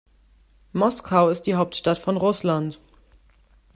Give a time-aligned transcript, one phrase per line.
[0.73, 2.79] Moskau ist die Hauptstadt von Russland.